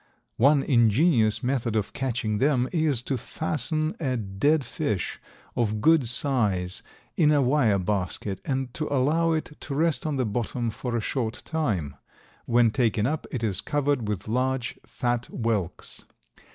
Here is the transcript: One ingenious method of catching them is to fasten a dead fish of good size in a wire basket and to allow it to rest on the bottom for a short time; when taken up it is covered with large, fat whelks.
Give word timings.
One 0.37 0.63
ingenious 0.63 1.43
method 1.43 1.75
of 1.75 1.93
catching 1.93 2.39
them 2.39 2.67
is 2.71 3.03
to 3.03 3.17
fasten 3.19 3.95
a 3.99 4.17
dead 4.17 4.65
fish 4.65 5.21
of 5.55 5.79
good 5.79 6.07
size 6.07 6.81
in 7.15 7.31
a 7.31 7.39
wire 7.39 7.77
basket 7.77 8.41
and 8.43 8.73
to 8.73 8.91
allow 8.91 9.33
it 9.33 9.55
to 9.59 9.75
rest 9.75 10.07
on 10.07 10.15
the 10.15 10.25
bottom 10.25 10.71
for 10.71 10.97
a 10.97 11.01
short 11.01 11.43
time; 11.45 11.95
when 12.47 12.71
taken 12.71 13.05
up 13.05 13.27
it 13.29 13.43
is 13.43 13.61
covered 13.61 14.07
with 14.07 14.27
large, 14.27 14.79
fat 14.87 15.27
whelks. 15.29 16.05